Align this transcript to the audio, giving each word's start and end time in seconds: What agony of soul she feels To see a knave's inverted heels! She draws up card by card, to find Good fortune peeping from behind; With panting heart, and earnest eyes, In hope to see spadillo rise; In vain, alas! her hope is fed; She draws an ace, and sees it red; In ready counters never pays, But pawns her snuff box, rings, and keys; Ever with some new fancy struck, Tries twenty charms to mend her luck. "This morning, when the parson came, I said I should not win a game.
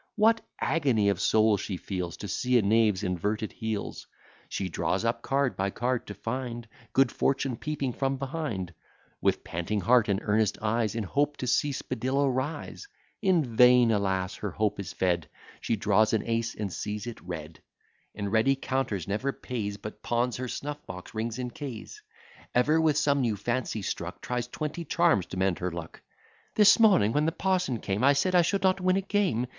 What 0.15 0.41
agony 0.59 1.09
of 1.09 1.21
soul 1.21 1.57
she 1.57 1.77
feels 1.77 2.17
To 2.17 2.27
see 2.27 2.57
a 2.57 2.63
knave's 2.63 3.03
inverted 3.03 3.51
heels! 3.51 4.07
She 4.49 4.67
draws 4.67 5.05
up 5.05 5.21
card 5.21 5.55
by 5.55 5.69
card, 5.69 6.07
to 6.07 6.15
find 6.15 6.67
Good 6.91 7.11
fortune 7.11 7.55
peeping 7.55 7.93
from 7.93 8.17
behind; 8.17 8.73
With 9.21 9.43
panting 9.43 9.81
heart, 9.81 10.09
and 10.09 10.19
earnest 10.23 10.57
eyes, 10.59 10.95
In 10.95 11.03
hope 11.03 11.37
to 11.37 11.45
see 11.45 11.71
spadillo 11.71 12.27
rise; 12.27 12.87
In 13.21 13.45
vain, 13.55 13.91
alas! 13.91 14.37
her 14.37 14.49
hope 14.49 14.79
is 14.79 14.91
fed; 14.91 15.27
She 15.59 15.75
draws 15.75 16.13
an 16.13 16.23
ace, 16.25 16.55
and 16.55 16.73
sees 16.73 17.05
it 17.05 17.21
red; 17.21 17.59
In 18.15 18.29
ready 18.31 18.55
counters 18.55 19.07
never 19.07 19.31
pays, 19.31 19.77
But 19.77 20.01
pawns 20.01 20.37
her 20.37 20.47
snuff 20.47 20.83
box, 20.87 21.13
rings, 21.13 21.37
and 21.37 21.53
keys; 21.53 22.01
Ever 22.55 22.81
with 22.81 22.97
some 22.97 23.21
new 23.21 23.35
fancy 23.35 23.83
struck, 23.83 24.19
Tries 24.19 24.47
twenty 24.47 24.83
charms 24.83 25.27
to 25.27 25.37
mend 25.37 25.59
her 25.59 25.69
luck. 25.71 26.01
"This 26.55 26.79
morning, 26.79 27.13
when 27.13 27.27
the 27.27 27.31
parson 27.31 27.79
came, 27.79 28.03
I 28.03 28.13
said 28.13 28.33
I 28.33 28.41
should 28.41 28.63
not 28.63 28.81
win 28.81 28.95
a 28.97 29.01
game. 29.01 29.45